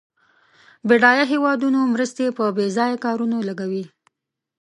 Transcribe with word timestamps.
بډایه 0.87 1.25
هېوادونه 1.33 1.79
مرستې 1.93 2.25
په 2.37 2.43
بیځایه 2.57 2.97
کارونو 3.05 3.37
لګوي. 3.49 3.85